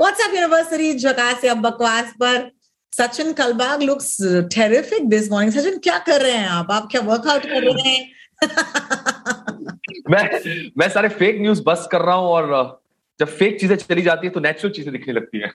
[0.00, 2.50] WhatsApp university जगह से अब बकवास पर
[2.92, 4.16] Sachin Kalbag looks
[4.54, 8.00] terrific this morning Sachin क्या कर रहे हैं आप आप क्या वर्कआउट कर रहे हैं
[10.10, 10.24] मैं
[10.78, 12.66] मैं सारे फेक न्यूज़ बस कर रहा हूँ और uh,
[13.20, 15.50] जब फेक चीज़ें चली जाती है तो नेचुरल चीज़ें दिखने लगती है।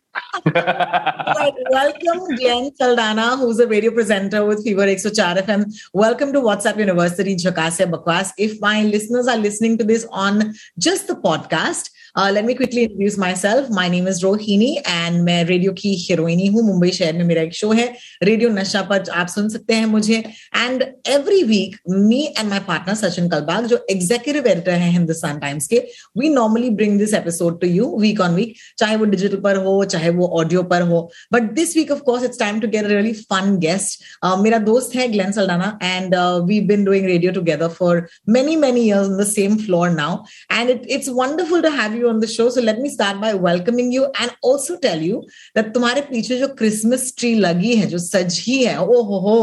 [1.68, 5.66] Welcome Glen Saldanha who is a radio presenter with fever 104 FM
[5.98, 10.42] welcome to WhatsApp university झकास बकवास if my listeners are listening to this on
[10.88, 13.70] just the podcast uh, let me quickly introduce myself.
[13.70, 16.64] My name is Rohini and मैं radio की हीरोइनी हूँ.
[16.64, 17.88] मुंबई शहर में मेरा एक शो है.
[18.24, 20.18] रेडियो नशा पर आप सुन सकते हैं मुझे.
[20.58, 25.68] And every week me and my partner Sachin Kalbag जो एग्जीक्यूटिव एडिटर हैं हिंदुस्तान टाइम्स
[25.68, 25.84] के
[26.18, 29.84] we normally bring this episode to you week on week चाहे वो डिजिटल पर हो
[29.86, 31.02] चाहे वो ऑडियो पर हो.
[31.34, 34.04] But this week of course it's time to get really fun guest
[34.44, 36.16] मेरा दोस्त है Glen Saldanha and
[36.48, 40.18] we been doing radio together for many many years in the same floor now
[40.52, 42.50] and it it's wonderful to have you on the show.
[42.58, 45.24] So let me start by welcoming you and also tell you
[45.56, 49.40] that तुम्हारे पीछे जो Christmas tree लगी है जो सजी है ओ हो हो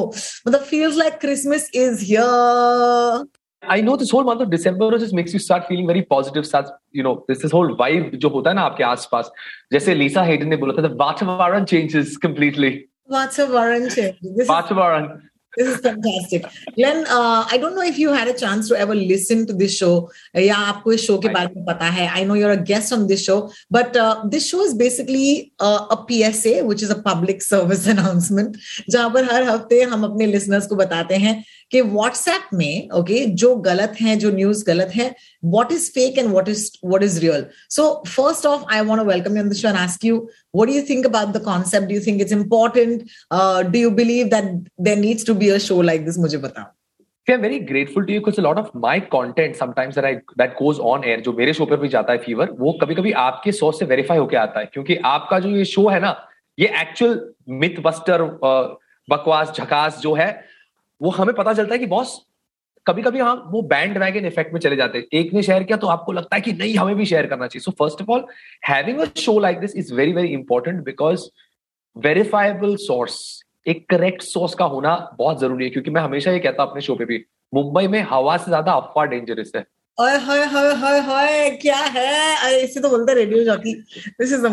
[0.46, 3.26] मतलब feels like Christmas is here.
[3.62, 6.44] I know this whole month of December just makes you start feeling very positive.
[6.46, 9.30] Starts, you know, this this whole vibe जो होता है ना आपके आसपास
[9.72, 12.70] जैसे लीसा हेडन ने बोला था, the वातावरण changes completely.
[13.10, 14.20] वातावरण change.
[14.22, 15.08] This is वातावरण
[15.58, 16.44] This is fantastic.
[16.76, 19.76] Glenn, uh, I don't know if you had a chance to ever listen to this
[19.76, 20.08] show.
[20.36, 22.08] या आपको इस शो के बारे में पता है.
[22.14, 25.86] I know you're a guest on this show, but uh, this show is basically uh,
[25.90, 28.56] a PSA, which is a public service announcement,
[28.90, 33.54] जहाँ पर हर हफ़्ते हम अपने listeners को बताते हैं कि WhatsApp में, okay, जो
[33.56, 37.44] गलत है, जो news गलत है, what is fake and what is what is real.
[37.68, 40.68] So first off, I want to welcome you on the show and ask you, what
[40.68, 41.88] do you think about the concept?
[41.88, 43.10] Do you think it's important?
[43.30, 44.50] Uh, do you believe that
[44.88, 46.18] there needs to be a show like this?
[46.18, 46.66] मुझे बताओ.
[47.28, 50.12] See, I'm very grateful to you because a lot of my content sometimes that I
[50.42, 53.12] that goes on air जो मेरे show पर भी जाता है fever वो कभी कभी
[53.24, 56.16] आपके सोर्स से वेरीफाई होके आता है क्योंकि आपका जो ये शो है ना
[56.58, 57.20] ये एक्चुअल
[57.64, 58.22] मिथ बस्टर
[59.10, 60.30] बकवास झकास जो है
[61.02, 62.18] वो हमें पता चलता है कि बॉस
[62.88, 65.76] कभी कभी हम वो बैंड वैगन इफ़ेक्ट में चले जाते हैं। एक ने शेयर किया
[65.78, 68.24] तो आपको लगता है कि नहीं हमें भी शेयर करना चाहिए। So first of all
[68.68, 71.28] having a show like this is very very important because
[71.96, 73.18] verifiable source
[73.68, 76.82] एक करेक्ट सोर्स का होना बहुत ज़रूरी है क्योंकि मैं हमेशा ये कहता हूँ अपने
[76.82, 79.64] शो पे भी मुंबई में हवा से ज़्यादा अफवाह डेंजरस है।
[79.98, 82.60] ओए हाय हाय हाय हाय क्या है?
[82.64, 83.74] इसे तो बोलते radio jockey
[84.20, 84.46] this is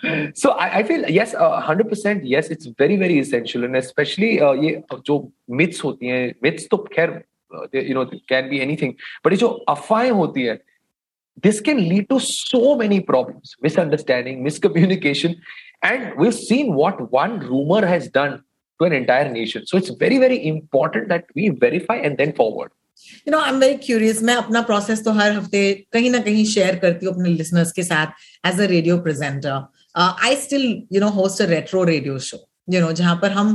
[0.00, 5.16] I feel yes uh, 100% yes it's very very essential and especially uh, ये जो
[5.60, 7.10] myths होती हैं myths तो खैर
[7.71, 8.93] you know can be anything
[9.23, 10.59] but ये जो अफवाहें होती है
[11.45, 15.35] this can lead to so many problems misunderstanding miscommunication
[15.89, 18.35] and we've seen what one rumor has done
[18.79, 22.71] to an entire nation so it's very very important that we verify and then forward
[23.27, 25.61] you know I am very curious मैं अपना process तो हर हफ्ते
[25.93, 30.35] कहीं ना कहीं share करती हूँ अपने लिसनर्स के साथ as a radio presenter I
[30.43, 32.37] still you know host a retro radio show
[32.73, 33.49] you know जहां पर हम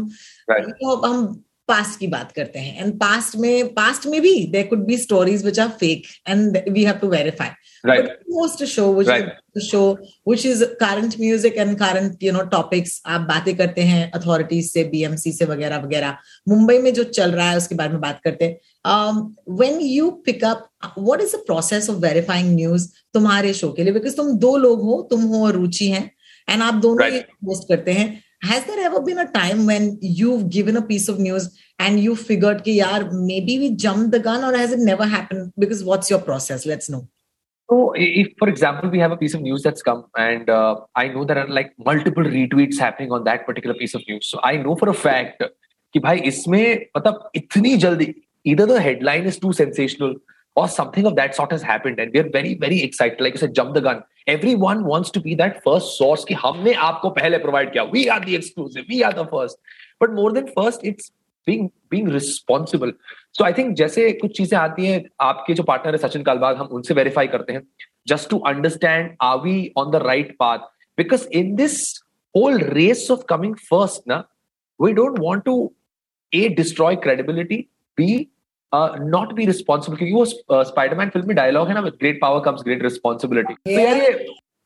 [0.50, 0.66] Right.
[0.66, 4.65] you know, हम पास्ट की बात करते हैं। एंड पास्ट में पास्ट में भी there
[4.67, 7.49] could be stories which are fake and we have to verify
[7.87, 8.05] Right.
[8.41, 8.53] is
[9.55, 9.81] the show
[10.29, 14.83] which is current music and current you know topics आप बातें करते हैं अथॉरिटीज से
[14.83, 16.15] बीएमसी से वगैरह वगैरह।
[16.49, 18.55] मुंबई में जो चल रहा है उसके बारे में बात करते हैं।
[19.59, 20.69] When you pick up
[20.99, 23.93] what is what process of verifying news तुम्हारे शो के लिए?
[23.93, 26.11] बिकॉज़ तुम दो लोग हो तुम हो और रुचि है
[26.49, 27.15] एंड आप दोनों Right.
[27.15, 31.08] ये पोस्ट करते हैं। has there ever been a time when you've given a piece
[31.12, 31.46] of news
[31.86, 35.52] and you figured कि यार maybe we jumped the gun or has it never happened
[35.64, 37.06] because what's your process let's know
[37.68, 40.76] So, i- if, for example, we have a piece of news that's come, and uh,
[41.00, 44.40] I know there are like multiple retweets happening on that particular piece of news, so
[44.50, 45.42] I know for a fact
[45.96, 48.08] कि भाई इसमें मतलब इतनी जल्दी
[48.52, 50.14] either the headline is too sensational
[50.62, 53.20] or something of that sort has happened, and we are very very excited.
[53.26, 54.02] Like you said, jump the gun.
[54.27, 57.91] Everyone wants to be that first source कि हमने आपको पहले provide किया.
[57.91, 58.85] We are the exclusive.
[58.89, 59.57] We are the first.
[59.99, 61.11] But more than first, it's
[61.47, 62.91] being being responsible.
[63.31, 66.67] So I think जैसे कुछ चीज़ें आती हैं आपके जो पार्टनर है सचिन कालबाग हम
[66.79, 67.61] उनसे वेरीफाई करते हैं
[68.05, 70.63] just to understand are we on the right path
[70.97, 71.75] because in this
[72.35, 74.23] whole race of coming first na
[74.79, 75.55] we don't want to
[76.33, 77.59] a destroy credibility
[77.97, 78.29] b
[78.72, 82.20] uh, not be responsible क्योंकि वो uh, Spiderman film में dialogue है ना with great
[82.26, 84.12] power comes great responsibility तो यार ये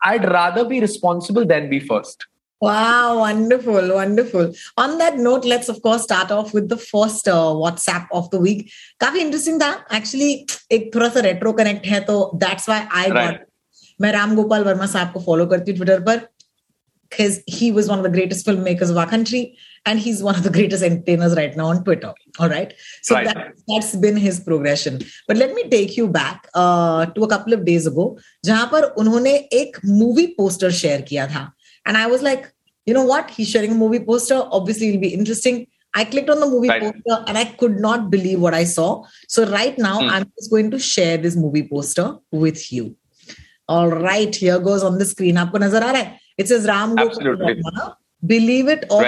[0.00, 2.28] I'd rather be responsible than be first
[2.62, 4.52] Wow, wonderful, wonderful.
[4.78, 8.38] On that note, let's of course start off with the first uh, WhatsApp of the
[8.44, 8.60] week.
[9.00, 10.32] काफी interesting था actually
[10.76, 13.40] एक थोड़ा सा retro connect है तो दैट्स व्हाई आई गॉट
[14.00, 16.20] मैं राम गोपाल वर्मा साहब को फॉलो करती हूँ ट्विटर पर
[17.12, 19.40] because he was one of the greatest filmmakers of our country
[19.86, 23.26] and he's one of the greatest entertainers right now on twitter all right so right.
[23.26, 27.52] that, that's been his progression but let me take you back uh, to a couple
[27.52, 28.06] of days ago
[28.44, 31.44] jahan par unhone ek movie poster share kiya tha
[31.86, 32.48] and i was like
[32.86, 36.40] you know what he's sharing a movie poster obviously it'll be interesting I clicked on
[36.40, 36.82] the movie right.
[36.82, 39.04] poster and I could not believe what I saw.
[39.28, 40.08] So right now, hmm.
[40.08, 42.96] I'm just going to share this movie poster with you.
[43.68, 45.36] All right, here goes on the screen.
[45.38, 46.94] आपको नजर आ रहा है it is Ram
[48.32, 49.04] believe it और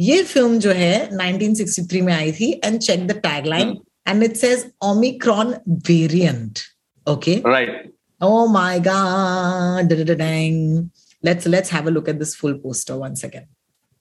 [0.00, 3.76] ये film जो है 1963 में आई थी and check the tagline
[4.08, 5.54] and it says Omicron
[5.88, 6.58] variant
[7.06, 7.92] okay right
[8.26, 9.88] oh my god
[10.18, 10.90] dang
[11.22, 13.46] let's let's have a look at this full poster once again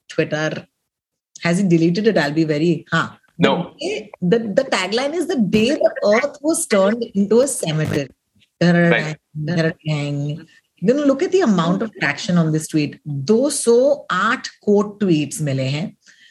[0.07, 0.67] twitter
[1.41, 3.53] has he deleted it i'll be very huh no
[4.21, 8.09] the, the tagline is the day the earth was turned into a cemetery
[8.61, 9.17] right.
[10.82, 12.98] Then look at the amount of traction on this tweet.
[13.30, 15.86] 208 quote tweets मिले हैं।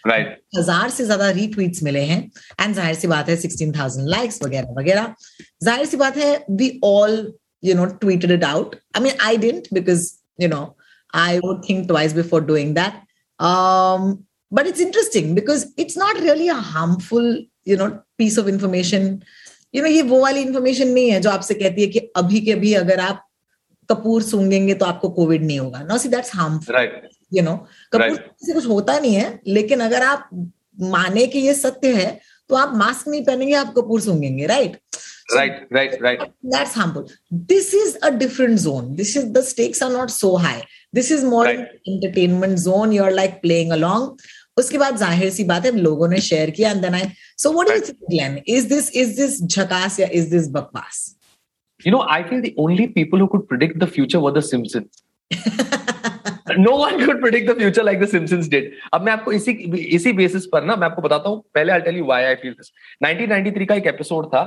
[0.08, 0.40] Right right.
[0.58, 2.20] हज़ार से ज़्यादा retweets मिले हैं।
[2.62, 5.14] And ज़ाहिर सी बात है सिक्सटीन थाउज़ेंड लाइक्स वगैरह वगैरह।
[5.64, 7.34] ज़ाहिर सी बात है we all
[7.64, 10.12] you know tweeted it out I mean I didn't because
[10.42, 10.64] you know
[11.14, 13.04] I would think twice before doing that
[14.52, 17.26] but it's interesting because it's not really a harmful
[17.66, 19.08] you know piece of information.
[19.76, 22.52] You know ये वो वाली information नहीं है जो आपसे कहती है कि अभी के
[22.52, 23.27] अभी अगर आप
[23.90, 26.76] कपूर सूंगेंगे तो आपको कोविड नहीं होगा। No see that's harmful
[27.34, 27.56] you know
[27.94, 30.30] Kapoor से कुछ होता नहीं है लेकिन अगर आप
[30.96, 32.20] माने कि ये सत्य है
[32.50, 34.78] तो आप मास्क नहीं पहनेंगे आप कपूर सूंगेंगे right
[35.36, 36.22] right right right.
[36.52, 37.10] that's harmful.
[37.32, 38.96] This is a different zone.
[38.96, 40.62] This is the stakes are not so high.
[40.94, 41.66] This is more right.
[41.86, 42.94] entertainment zone.
[42.98, 44.06] You're like playing along.
[44.58, 47.68] उसके बाद ज़ाहिर सी बात है लोगों ने शेयर किया and then I saw what
[47.68, 51.17] do you is this is this झकास या इज़ दिस बकवास?
[51.82, 55.04] You know, I feel the only people who could predict the future were the Simpsons.
[56.58, 58.72] no one could predict the future like the Simpsons did.
[58.94, 59.52] अब मैं आपको इसी
[59.96, 62.54] इसी बेसिस पर ना मैं आपको बताता हूँ पहले I tell you why I feel
[62.54, 62.72] this
[63.04, 64.44] 1993 का एक एपिसोड था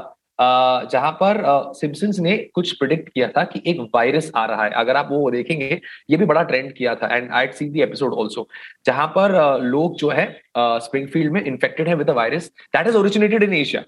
[0.93, 1.43] जहाँ पर
[1.77, 5.31] सिम्पसन्स ने कुछ प्रिडिक्ट किया था कि एक वायरस आ रहा है अगर आप वो
[5.31, 5.81] देखेंगे
[6.11, 8.49] ये भी बड़ा ट्रेंड किया था and I see the episode also
[8.87, 13.55] जहाँ पर लोग जो है स्प्रिंगफील्ड में इन्फेक्टेड है with virus that is originated in
[13.55, 13.85] Asia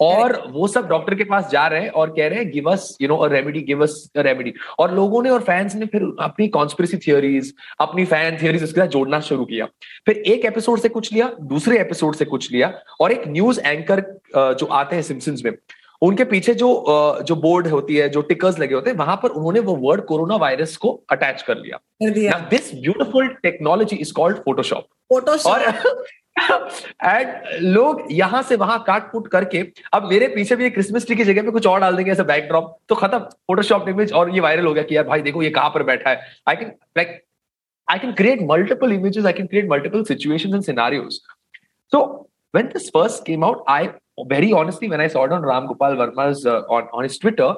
[0.00, 2.96] और वो सब डॉक्टर के पास जा रहे हैं और कह रहे हैं give us
[3.02, 6.02] you know a remedy give us a remedy और लोगों ने और फैंस ने फिर
[6.20, 9.66] अपनी कॉन्स्पिरसी थियोरीज अपनी फ़ैन थियोरीज इसके साथ जोड़ना शुरू किया।
[10.06, 14.04] फिर एक एपिसोड से कुछ लिया दूसरे एपिसोड से कुछ लिया और एक न्यूज़ एंकर
[14.36, 15.52] जो आते हैं सिम्सन्स में
[16.02, 16.68] उनके पीछे जो
[17.26, 20.36] जो बोर्ड होती है जो टिकर्स लगे होते हैं वहाँ पर उन्होंने वो वर्ड कोरोना
[20.36, 26.04] वायरस को अटैच कर लिया। This beautiful technology is called Photoshop Photoshop और
[26.40, 29.62] एंड लोग यहाँ से वहाँ काट पुट करके
[29.94, 32.76] अब मेरे पीछे भी क्रिसमस ट्री की जगह पे कुछ और डाल देंगे ऐसा बैकड्रॉप
[32.88, 35.70] तो खत्म। फोटोशॉप इमेज और ये वायरल हो गया कि यार भाई देखो ये कहाँ
[35.74, 37.20] पर बैठा है। I can like
[37.88, 41.22] I can create multiple images I can create multiple situations and scenarios
[41.92, 42.26] so
[42.56, 43.82] when this first came out i
[44.30, 47.50] very honestly when i saw it on ram gopal verma's uh, on on his twitter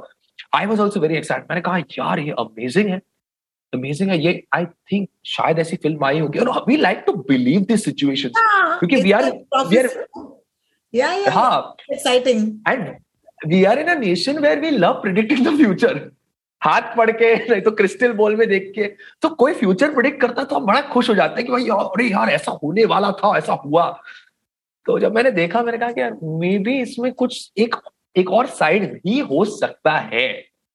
[0.59, 3.01] i was मैंने कहा यार ये amazing है।
[3.75, 7.61] Amazing है। ये I think शायद ऐसी film आई होगी। और we like to believe
[7.69, 9.31] this situations क्योंकि we are
[9.69, 9.89] we are
[10.95, 12.89] yeah yeah हाँ। Exciting and
[13.51, 15.99] we are in a nation where we love predicting the future
[16.63, 18.85] हाथ पढ़ के नहीं तो क्रिस्टल बॉल में देख के।
[19.23, 22.09] तो कोई फ्यूचर प्रिडिक्ट करता तो हम बड़ा खुश हो जाते हैं कि भाई अरे
[22.09, 23.87] यार ऐसा होने वाला था ऐसा हुआ।
[24.87, 27.77] तो जब मैंने देखा मैंने कहा कि यार मे बी इसमें कुछ एक
[28.17, 30.29] एक और साइड भी हो सकता है।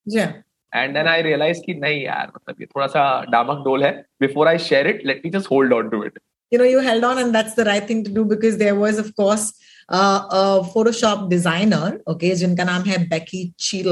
[0.06, 0.28] Yeah.
[0.74, 4.48] And then I realise कि नहीं यार मतलब ये थोड़ा सा डामक डोल है। Before
[4.48, 6.18] I share it let me just hold on to it
[6.52, 8.98] you know you held on and that's the right thing to do because there was
[8.98, 9.42] of course
[9.88, 10.44] uh, a
[10.74, 13.90] photoshop designer okay जिनका नाम है बेकी चील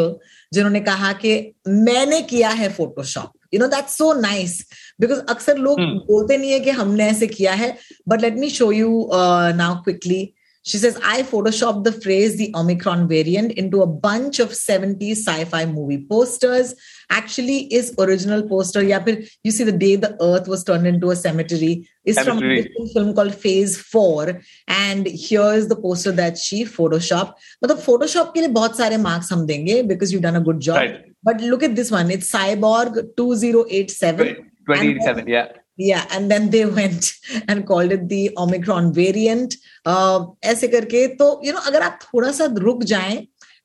[0.53, 1.35] जिन्होंने कहा कि
[1.69, 4.55] मैंने किया है Photoshop you know that's so nice
[5.01, 5.99] because अक्सर लोग hmm.
[6.07, 7.77] बोलते नहीं है कि हमने ऐसे किया है
[8.09, 9.11] but let me show you
[9.57, 10.23] now quickly
[10.67, 15.65] She says, I photoshopped the phrase the Omicron variant into a bunch of 70s sci-fi
[15.65, 16.75] movie posters.
[17.09, 18.83] Actually, is original poster.
[18.83, 22.43] Yeah, but you see the day the earth was turned into a cemetery is from
[22.43, 24.43] a film called Phase 4.
[24.67, 27.35] And here's the poster that she photoshopped.
[27.61, 30.59] But the Photoshop ke liye bahut sare marks hum denge because you've done a good
[30.59, 30.79] job.
[30.79, 31.05] Right.
[31.23, 32.11] But look at this one.
[32.11, 34.35] It's Cyborg 2087.
[34.67, 35.47] 2087, yeah.
[35.79, 37.09] Yeah and then they went
[37.49, 39.57] and called it the omicron variant
[39.87, 40.19] uh,
[40.53, 43.19] ऐसे करके तो you know अगर आप थोड़ा सा रुक जाएँ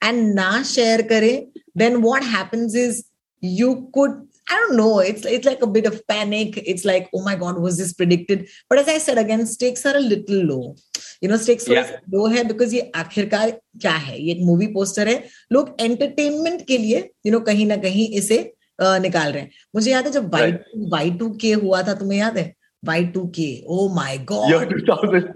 [0.07, 1.47] and ना शेयर करें
[1.81, 3.03] then what happens is
[3.43, 4.19] you could
[4.53, 4.99] I don't know.
[4.99, 6.57] It's it's like a bit of panic.
[6.71, 8.41] It's like, oh my god, was this predicted?
[8.69, 10.75] But as I said again, stakes are a little low.
[11.21, 11.91] You know, stakes Yeah.
[12.15, 13.51] लो है because ये आखिरकार
[13.81, 15.15] क्या है ये एक movie poster है
[15.57, 19.91] लोग entertainment के लिए यू नो कहीं ना कहीं इसे अ, निकाल रहे हैं। मुझे
[19.91, 20.51] याद है जब वाई
[20.91, 22.53] वाई टू के हुआ था तुम्हें याद है?
[22.85, 25.29] वाई टू के ओ माई गॉड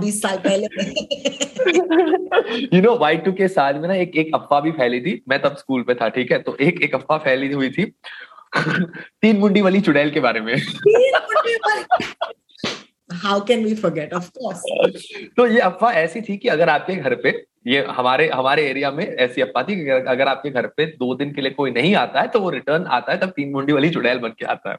[0.00, 0.66] बीस साल पहले।
[2.66, 5.56] You know Y2 के साल में ना एक एक अफवाह भी फैली थी। मैं तब
[5.56, 6.38] स्कूल में था ठीक है?
[6.42, 7.84] तो एक एक अफवाह फैली हुई थी।
[9.22, 10.54] तीन मुंडी वाली चुड़ैल के बारे में।
[13.12, 14.62] How can we forget of course
[15.36, 17.30] तो ये अफवाह ऐसी थी कि अगर आपके घर पे
[17.66, 21.50] ये हमारे हमारे एरिया में ऐसी कि अगर- आपके घर पे दो दिन के लिए
[21.50, 24.28] कोई नहीं आता है तो वो रिटर्न आता है तब तीन मुंडी वाली चुड़ैल बन
[24.28, 24.76] के आता है।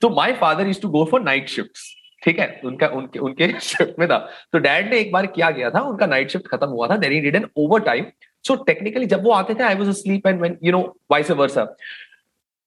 [0.00, 1.70] तो my father is to go for night shift
[2.24, 2.60] ठीक है?
[2.64, 4.18] उनका, उनके उनके शिफ्ट में था।
[4.52, 7.12] तो डैड ने एक बार क्या किया था, उनका नाइट शिफ्ट खत्म हुआ था then
[7.12, 7.46] he did an
[7.80, 8.06] overtime
[8.46, 11.76] so technically जब वो आते थे I was sleep and when you know vice versa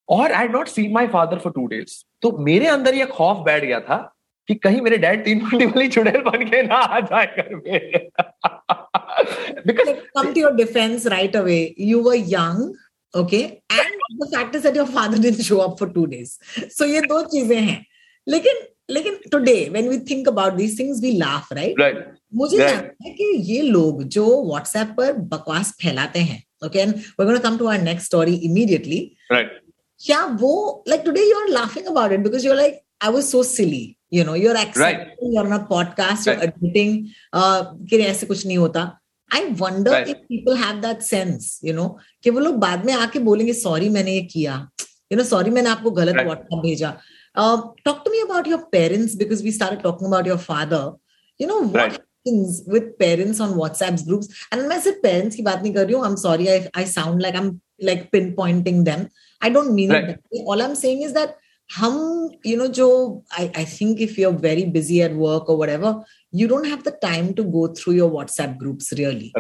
[0.10, 3.64] और I not seen my father for two days तो मेरे अंदर ये खौफ बैठ
[3.64, 4.16] गया था
[4.48, 8.10] कि कहीं मेरे डैड तीन मुंडी वाली चुड़ैल बन के ना आ जाए घर में
[8.96, 11.74] because come to your defense right away.
[11.78, 12.76] You were young,
[13.16, 16.40] okay, and the fact is that your father didn't show up for two days.
[16.70, 17.86] So ये दो चीज़ें हैं.
[18.30, 18.56] लेकिन
[18.92, 21.76] लेकिन today when we think about these things we laugh, right?
[21.80, 22.76] Right मुझे Right.
[22.76, 27.38] लगता है कि ये लोग जो WhatsApp पर बकवास फैलाते हैं, okay, and we're going
[27.38, 29.18] to come to our next story immediately.
[29.32, 29.60] Right
[30.06, 33.78] क्या वो like today you're laughing about it because you're like I was so silly.
[33.78, 36.50] You know, you're accepting, you're on a podcast, you're Right.
[36.50, 36.92] admitting
[37.34, 38.92] uh, कि ऐसे कुछ नहीं होता.
[39.34, 40.08] I wonder Right.
[40.10, 41.88] if people have that sense, you know,
[42.24, 44.68] कि वो लोग बाद में आके बोलेंगे सॉरी मैंने ये किया
[45.12, 46.28] you know sorry मैंने आपको गलत Right.
[46.28, 46.96] WhatsApp भेजा
[47.38, 50.84] uh, talk to me about your parents because we started talking about your father
[51.40, 51.98] you know what Right.
[52.00, 55.96] happens with parents on WhatsApp groups and मैं सिर्फ़ parents की बात नहीं कर रही
[55.96, 57.50] हूँ I'm sorry I, I sound like I'm
[57.90, 59.08] like pinpointing them
[59.42, 60.10] I don't mean Right.
[60.10, 60.44] it that way.
[60.48, 61.36] all I'm saying is that
[61.76, 62.88] हम you know जो
[63.40, 66.04] I I think if you are very busy at work और what
[66.36, 69.32] you don't have the time to go through your WhatsApp group really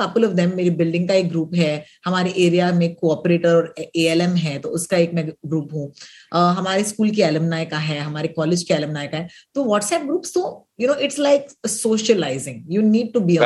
[0.00, 4.06] couple of them मेरी building का एक group है हमारे area में cooperator और A
[4.06, 7.78] L M है तो उसका एक मैं ग्रुप हूँ। uh, हमारे स्कूल की एलमनाय का
[7.78, 11.46] है हमारे कॉलेज के एलमनाय का है। तो व्हाट्सएप ग्रुप्स तो you know it's like
[11.66, 13.38] socialising you need to be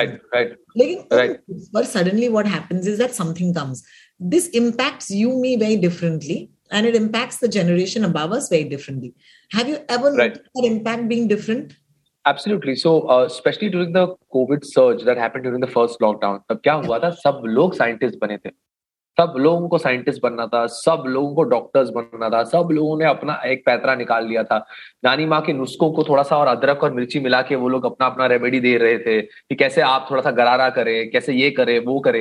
[0.79, 3.85] लेकिन suddenly what happens is that something comes
[4.23, 9.14] this impact you me very differently and it impacts the generation above us very differently
[9.52, 10.36] have you ever Right.
[10.36, 11.80] noticed that impact being different
[12.26, 12.74] Absolutely.
[12.78, 16.74] So, uh, especially during the COVID surge that happened during the first lockdown, तब क्या
[16.86, 18.50] हुआ था सब लोग scientist बने थे
[19.18, 23.06] सब लोगों को साइंटिस्ट बनना था सब लोगों को डॉक्टर्स बनना था सब लोगों ने
[23.06, 24.58] अपना एक पैतरा निकाल लिया था
[25.06, 27.86] नानी माँ के नुस्खों को थोड़ा सा और अदरक और मिर्ची मिला के वो लोग
[27.86, 31.52] अपना अपना रेमेडी दे रहे थे कि कैसे आप थोड़ा सा गरारा करें कैसे ये
[31.60, 32.20] करे वो करे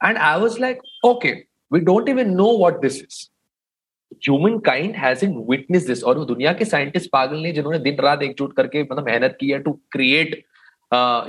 [0.00, 1.32] and I was like okay
[1.72, 3.28] we don't even know what this is
[4.66, 8.22] humankind has in witness this और वो दुनिया के साइंटिस्ट पागल ने जिन्होंने दिन रात
[8.22, 10.34] एकजुट करके मतलब मेहनत की है to create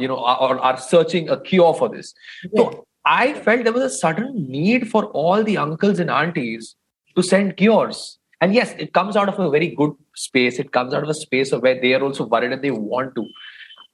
[0.02, 2.14] you know or are searching a cure for this
[2.56, 2.70] तो
[3.08, 6.76] I felt there was a sudden need for all the uncles and aunties
[7.16, 8.10] to send cures
[8.42, 11.14] and yes it comes out of a very good space it comes out of a
[11.14, 13.26] space of where they are also worried and they want to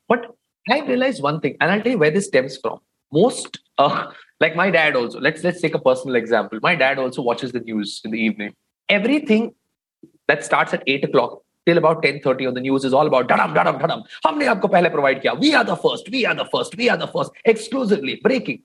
[0.09, 0.27] but
[0.65, 2.79] i realized one thing and i'll tell you where this stems from
[3.13, 7.21] most uh, like my dad also let's let's take a personal example my dad also
[7.21, 8.53] watches the news in the evening
[8.91, 9.53] everything
[10.27, 13.53] that starts at 8 o'clock till about 10.30 on the news is all about dadam
[13.57, 16.77] dadam dadam हमने आपको पहले provide किया we are the first we are the first
[16.81, 18.61] we are the first exclusively breaking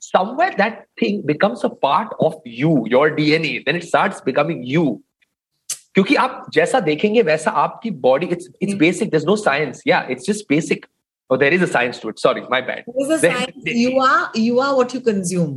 [0.00, 4.86] somewhere that thing becomes a part of you your dna then it starts becoming you
[5.96, 10.26] क्योंकि आप जैसा देखेंगे वैसा आपकी body it's it's basic there's no science yeah it's
[10.30, 10.86] just basic
[11.30, 13.68] oh there is a science to it sorry my bad There's a There- science.
[13.82, 15.52] You are you are what you consume.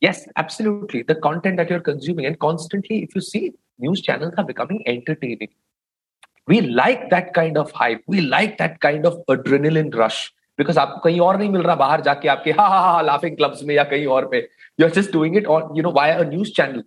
[0.00, 1.02] Yes, absolutely.
[1.02, 5.48] The content that you're consuming, and constantly, if you see, news channels are becoming entertaining.
[6.46, 8.02] We like that kind of hype.
[8.06, 12.00] We like that kind of adrenaline rush because आपको कहीं और नहीं मिल रहा बाहर
[12.00, 14.46] जाके आपके हा हा हा लाफिंग क्लब्स में या कहीं और पे
[14.80, 16.82] you're just doing it on you know via a news channel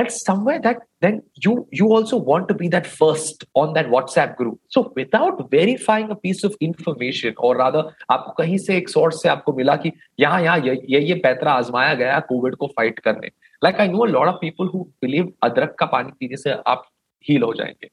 [0.00, 4.36] and somewhere that then you you also want to be that first on that whatsapp
[4.36, 9.22] group so without verifying a piece of information or rather आपको कहीं से एक source
[9.22, 12.98] से आपको मिला कि यहाँ यहाँ ये ये ये पैतरा आजमाया गया कोविड को फाइट
[12.98, 13.30] करने
[13.64, 16.88] like I know lot of people who believe अदरक का पानी पीने से आप
[17.28, 17.90] हील हो जाएँगे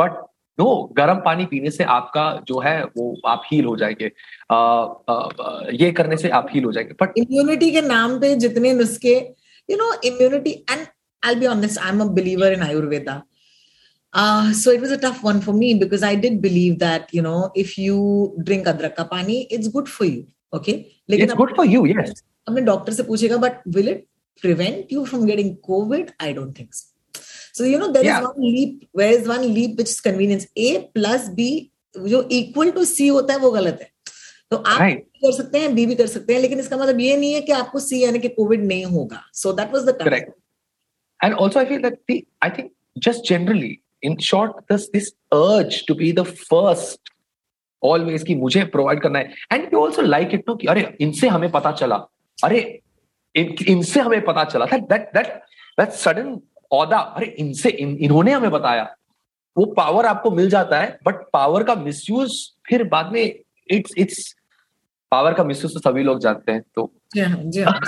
[0.00, 0.22] बट
[0.60, 4.10] नो गर्म पानी पीने से आपका जो है वो आप हील हो जाएँगे
[4.50, 5.28] आ, आ,
[5.72, 9.14] ये करने से आप हील हो जाएँगे बट Immunity के नाम पे जितने नुस्खे,
[9.70, 10.91] you know, immunity and
[11.22, 13.22] I'll be honest, I'm a believer in Ayurveda.
[14.14, 17.22] Uh, so it was a tough one for me because I did believe that, you
[17.22, 20.26] know, if you drink adrak ka pani, it's good for you.
[20.52, 20.74] Okay.
[21.10, 22.10] लेकिन it's good for you yes
[22.48, 24.06] अपने doctor से पूछेगा but will it
[24.42, 26.10] prevent you from getting COVID?
[26.26, 27.22] I don't think so.
[27.58, 28.20] So you know there Yeah.
[28.20, 28.88] is one leap.
[29.00, 30.46] Where is one leap which is convenience?
[30.66, 31.48] A plus B
[32.12, 33.88] जो equal to C होता है वो गलत है.
[34.50, 35.02] तो आप Right.
[35.24, 37.52] कर सकते हैं बी भी कर सकते हैं लेकिन इसका मतलब ये नहीं है कि
[37.52, 40.32] आपको सी यानी कि कोविड नहीं होगा so that was the Correct.
[41.22, 45.84] And also, I feel that the I think just generally, in short, there's this urge
[45.86, 47.12] to be the first
[47.82, 51.28] always कि मुझे प्रोवाइड करना है। And you also like it know कि अरे इनसे
[51.28, 51.96] हमें पता चला।
[52.44, 52.60] अरे
[53.34, 55.26] इन, इनसे हमें पता चला। That that that
[55.80, 56.40] that sudden
[56.72, 58.94] औदा अरे इनसे इन, इन्होंने हमें बताया।
[59.56, 62.38] वो पावर आपको मिल जाता है बट पावर का मिसयूज
[62.68, 63.22] फिर बाद में
[63.70, 64.34] इट्स इट्स
[65.10, 67.80] पावर का मिसयूज तो सभी लोग जानते हैं तो जी हाँ जी हाँ।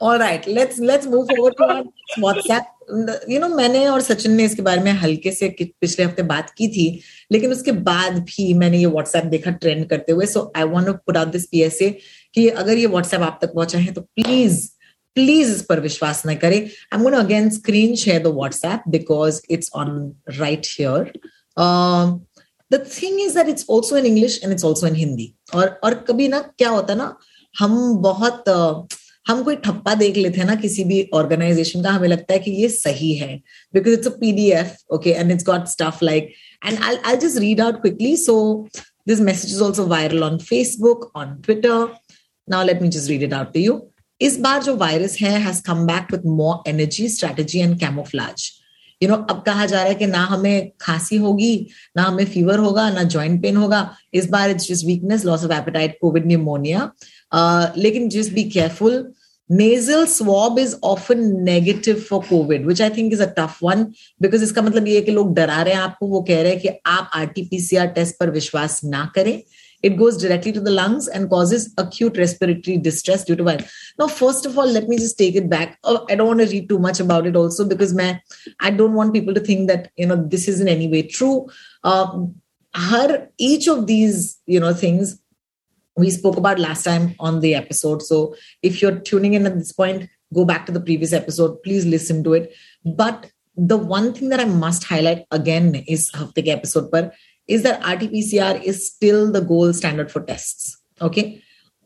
[0.00, 1.84] All right, let's let's move forward to our
[2.18, 2.64] WhatsApp.
[3.28, 6.68] You know, मैंने और सचिन ने इसके बारे में हल्के से पिछले हफ़्ते बात की
[6.68, 6.86] थी
[7.32, 10.92] लेकिन उसके बाद भी मैंने ये WhatsApp देखा ट्रेंड करते हुए so I want to
[10.92, 11.90] put out this PSA
[12.34, 14.68] कि अगर ये WhatsApp आप तक पहुँचा है तो प्लीज़
[15.16, 19.40] प्लीज़ इस पर विश्वास न करें। I am gonna again screen share the WhatsApp because
[19.50, 19.90] it's on
[20.38, 21.12] right here
[22.70, 26.28] the thing is that it's also in English and it's also in Hindi और कभी
[26.28, 27.16] ना क्या होता ना
[27.58, 32.08] हम बहुत uh, हम कोई ठप्पा देख लेते हैं ना किसी भी ऑर्गेनाइजेशन का, हमें
[32.08, 33.36] लगता है कि ये सही है
[33.74, 36.32] because it's a PDF okay and it's got stuff like
[36.66, 38.36] and I I just read out quickly so
[39.08, 41.86] this message is also viral on Facebook on Twitter
[42.48, 43.80] now let me just read it out to you
[44.20, 48.50] इस बार जो virus है has come back with more energy strategy and camouflage
[49.02, 52.58] you know अब कहा जा रहा है कि ना हमें खांसी होगी, ना हमें फीवर
[52.58, 53.80] होगा, ना जॉइंट पेन होगा.
[54.14, 56.90] इस बार it's just weakness loss of appetite covid pneumonia
[57.77, 59.05] लेकिन just be careful
[59.49, 63.85] nasal swab is often negative for covid which i think is a tough one
[64.23, 66.59] because इसका मतलब ये है कि लोग डरा रहे हैं आपको वो कह रहे हैं
[66.61, 69.41] कि आप आरटीपीसीआर टेस्ट पर विश्वास ना करें
[69.83, 73.71] it goes directly to the lungs and causes acute respiratory distress due to virus.
[73.99, 75.77] Now, first of all, let me just take it back.
[75.83, 78.19] Oh, I don't want to read too much about it also because man,
[78.59, 81.47] I don't want people to think that you know this is in any way true.
[81.83, 82.41] Um,
[82.73, 85.19] her each of these you know things
[85.97, 88.01] we spoke about last time on the episode.
[88.01, 91.61] So if you're tuning in at this point, go back to the previous episode.
[91.63, 92.53] Please listen to it.
[92.85, 97.11] But the one thing that I must highlight again is hafte ke episode par
[97.47, 100.77] is that RT-PCR is still the gold standard for tests.
[101.01, 101.41] Okay.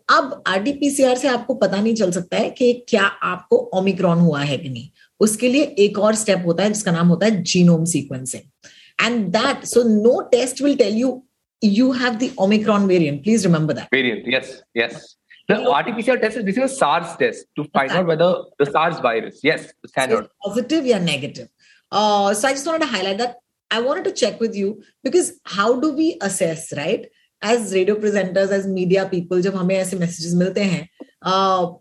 [0.10, 4.58] अब RTPCR से आपको पता नहीं चल सकता है कि क्या आपको ओमिक्रॉन हुआ है
[4.58, 4.90] कि नहीं
[5.26, 9.64] उसके लिए एक और स्टेप होता है जिसका नाम होता है genome sequencing and that
[9.66, 11.12] so no test will tell you
[11.67, 13.23] you have the Omicron variant.
[13.25, 13.89] Please remember that.
[13.91, 15.17] Variant, yes, yes.
[15.49, 19.41] The RT-PCR test is basically a SARS test to find out whether the SARS virus,
[19.45, 20.25] yes, the standard.
[20.25, 21.49] So positive or negative.
[21.93, 23.37] Uh, so I just wanted to highlight that.
[23.71, 27.07] I wanted to check with you because how do we assess, right?
[27.43, 30.89] As radio presenters, as media people, जब हमें ऐसे messages मिलते हैं,
[31.23, 31.73] uh,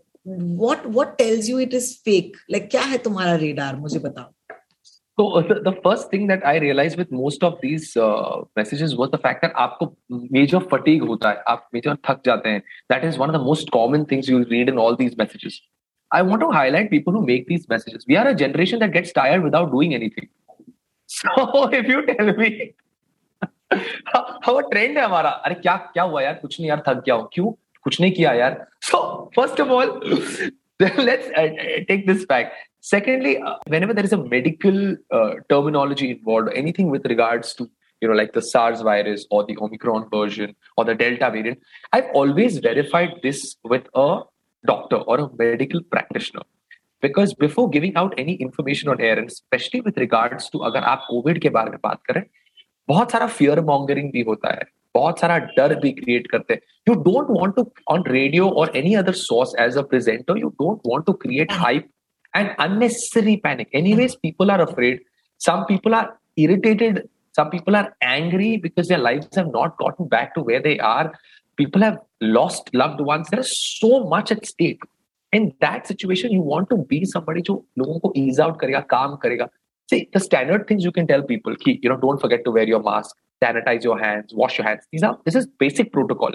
[0.62, 2.36] what what tells you it is fake?
[2.48, 3.74] Like क्या है तुम्हारा radar?
[3.80, 4.35] मुझे बताओ.
[5.18, 7.92] तो the first thing that I realize with most of these
[8.58, 9.86] messages was the fact that आपको
[10.32, 12.60] मेजर फटीग होता है आप मेजर थक जाते हैं।
[12.92, 15.60] That is one of the most common things you read in all these messages
[16.10, 19.14] I want to highlight people who make these messages we are a generation that gets
[19.14, 20.26] tired without doing anything
[21.08, 22.48] so if you tell me
[24.48, 25.30] वो trend है हमारा?
[25.30, 26.34] अरे क्या क्या हुआ यार?
[26.34, 27.50] कुछ नहीं यार थक गया हूँ। क्यों?
[27.84, 28.98] कुछ नहीं किया यार। So
[29.36, 30.00] first of all
[31.00, 31.30] let's
[31.88, 32.52] take this fact
[32.85, 37.69] secondly uh, whenever there is a medical uh, terminology involved anything with regards to
[38.01, 41.59] you know like the sars virus or the omicron version or the delta variant
[41.93, 44.07] i've always verified this with a
[44.63, 46.43] doctor or a medical practitioner
[47.03, 51.05] because before giving out any information on air and especially with regards to अगर आप
[51.09, 52.23] Covid के बारे में बात करें
[52.87, 56.93] बहुत सारा fear mongering भी होता है बहुत सारा डर भी क्रिएट करते हैं you
[57.03, 61.05] don't want to on radio or any other source as a presenter you don't want
[61.05, 61.89] to create hype
[62.35, 63.69] and unnecessary panic.
[63.73, 65.01] Anyways, people are afraid.
[65.37, 67.09] Some people are irritated.
[67.33, 71.13] Some people are angry because their lives have not gotten back to where they are.
[71.57, 73.29] People have lost loved ones.
[73.29, 74.81] There is so much at stake.
[75.31, 79.17] In that situation, you want to be somebody who लोगों को ease out करेगा, calm
[79.17, 79.49] करेगा.
[79.89, 82.67] See, the standard things you can tell people, ki, you know, don't forget to wear
[82.67, 84.85] your mask, sanitize your hands, wash your hands.
[84.91, 86.31] These are this is basic protocol.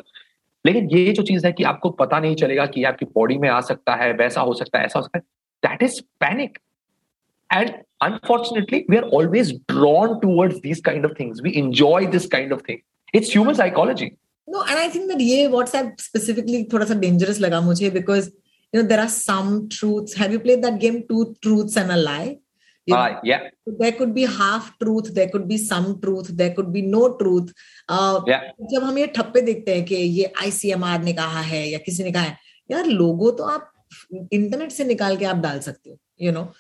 [0.67, 3.61] लेकिन ये जो चीज है कि आपको पता नहीं चलेगा कि आपकी बॉडी में आ
[3.61, 5.25] सकता है वैसा हो सकता है ऐसा हो सकता है
[5.63, 6.61] that is panic
[7.51, 12.53] and unfortunately we are always drawn towards these kind of things we enjoy this kind
[12.53, 12.81] of thing
[13.13, 14.17] it's human psychology
[14.47, 18.33] no and i think that ye whatsapp specifically thoda sa dangerous laga mujhe because
[18.73, 22.01] you know there are some truths have you played that game two truths and a
[22.09, 22.37] lie
[22.87, 23.49] you know, uh, yeah
[23.83, 27.53] there could be half truth there could be some truth there could be no truth
[27.89, 28.43] uh, yeah.
[28.73, 32.13] जब हम ये ठप्पे देखते हैं कि ये ICMR ने कहा है या किसी ने
[32.13, 32.37] कहा है
[32.71, 33.70] यार लोगों तो आप
[34.34, 36.54] इंटरनेट से निकाल के आप डाल सकते हो यू नो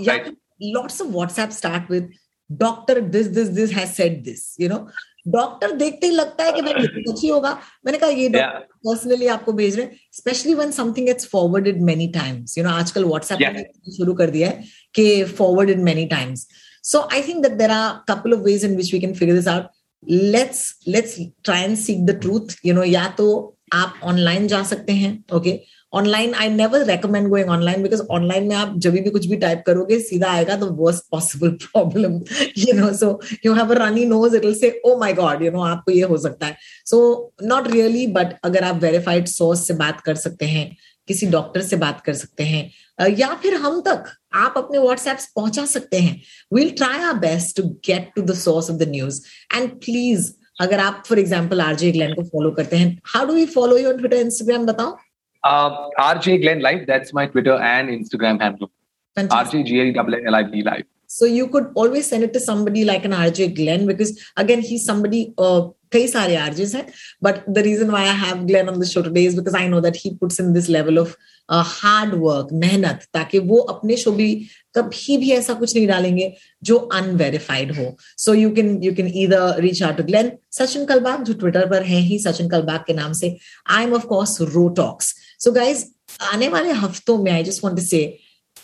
[0.00, 0.16] या
[0.62, 2.10] lots of WhatsApp start with
[2.52, 4.88] doctor this this this has said this you know
[5.28, 9.52] doctor देखते ही लगता है कि भाई ये अच्छी होगा। मैंने कहा ये पर्सनली आपको
[9.52, 13.92] भेज रहे हैं specially one something it's forwarded many times you know आजकल व्हाट्सएप में
[13.96, 16.48] शुरू कर दिया है कि forwarded many times
[16.82, 19.48] so I think that there are couple of ways in which we can figure this
[19.48, 19.62] out
[20.10, 24.92] let's let's try and seek the truth you know या तो आप ऑनलाइन जा सकते
[24.92, 25.60] हैं okay okay?
[25.92, 29.62] Online I never recommend going online because online में आप जब भी कुछ भी टाइप
[29.66, 32.20] करोगे, सीधा आएगा the worst possible problem
[32.58, 35.62] you know so you have a runny nose it say oh my God you know
[35.64, 40.00] आपको ये हो सकता है। सो नॉट रियली बट अगर आप वेरीफाइड सोर्स से बात
[40.00, 40.76] कर सकते हैं,
[41.08, 42.70] किसी डॉक्टर से बात कर सकते हैं
[43.10, 46.20] या फिर हम तक आप अपने व्हाट्सएप पहुँचा सकते हैं।
[46.54, 49.20] Will try our best to get to the source of the news
[49.54, 53.46] and please अगर आप फॉर एग्ज़ाम्पल आरजे ग्लैन को फॉलो करते हैं how do you
[53.54, 54.96] follow you on Twitter Instagram बताओ?
[55.44, 58.70] Uh, RJ Glenn Live, that's my Twitter and Instagram handle.
[59.16, 60.84] RJ G L L I V Live.
[61.06, 64.84] So you could always send it to somebody like an RJ Glenn because again he's
[64.84, 66.86] somebody uh कई सारे RJs हैं
[67.22, 69.80] but the reason why I have Glenn on the show today is because I know
[69.80, 71.14] that he puts in this level of
[71.52, 74.34] hard work मेहनत ताकि वो अपने show भी
[74.76, 79.60] कभी भी ऐसा कुछ नहीं डालेंगे जो अनवेरिफाइड हो। So you can you can either
[79.60, 83.12] reach out to Glenn Sachin Kalbag जो ट्विटर पर है ही सचिन कलबाग के नाम
[83.12, 83.36] से
[83.70, 85.84] आई एम ऑफकोर्स रोटॉक्स सो गाइज़
[86.20, 88.18] आने वाले हफ्तों में आई जस्ट वॉन्ट से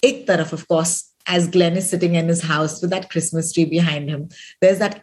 [0.05, 4.09] एक तरफ़ of course as Glenn is sitting in his house with that Christmas tree behind
[4.09, 4.29] him,
[4.63, 5.03] there's that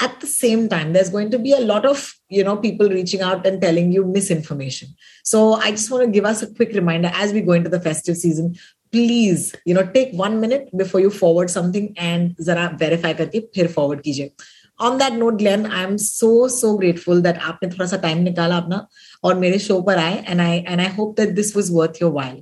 [0.00, 3.20] At the same time, there's going to be a lot of you know people reaching
[3.20, 4.88] out and telling you misinformation.
[5.22, 7.80] So I just want to give us a quick reminder as we go into the
[7.80, 8.56] festive season.
[8.90, 13.68] Please, you know, take one minute before you forward something and zara verify karke phir
[13.68, 14.32] forward kijiye.
[14.78, 18.86] On that note, Glenn, I'm so so grateful that आपने थोड़ा सा time निकाला अपना
[19.24, 22.10] और मेरे show पर आए and I and I hope that this was worth your
[22.10, 22.40] while.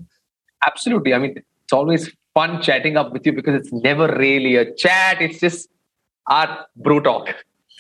[0.67, 1.15] Absolutely.
[1.15, 5.21] I mean, it's always fun chatting up with you because it's never really a chat.
[5.21, 5.69] It's just
[6.27, 7.35] our bro talk.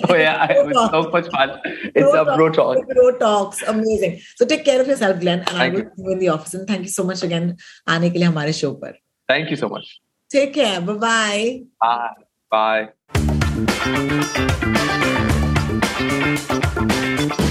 [0.08, 1.60] Oh yeah, it was so much fun.
[1.64, 2.86] It's bro a bro talk.
[2.88, 4.20] Bro talks, amazing.
[4.36, 6.54] So take care of yourself, Glenn, and thank I will see you in the office.
[6.54, 7.56] And thank you so much again
[7.88, 8.92] आने के लिए हमारे show पर.
[9.28, 10.00] Thank you so much.
[10.30, 10.80] Take care.
[10.80, 11.62] Bye-bye.
[11.80, 12.14] Bye.
[17.46, 17.50] Bye.